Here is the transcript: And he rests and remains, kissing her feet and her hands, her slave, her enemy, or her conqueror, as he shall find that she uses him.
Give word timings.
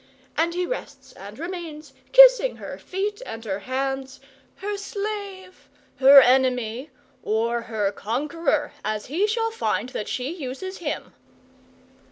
And 0.35 0.55
he 0.55 0.65
rests 0.65 1.13
and 1.13 1.37
remains, 1.37 1.93
kissing 2.11 2.55
her 2.55 2.79
feet 2.79 3.21
and 3.23 3.45
her 3.45 3.59
hands, 3.59 4.19
her 4.55 4.75
slave, 4.75 5.69
her 5.97 6.19
enemy, 6.21 6.89
or 7.21 7.61
her 7.61 7.91
conqueror, 7.91 8.73
as 8.83 9.05
he 9.13 9.27
shall 9.27 9.51
find 9.51 9.89
that 9.89 10.07
she 10.07 10.33
uses 10.33 10.79
him. 10.79 11.13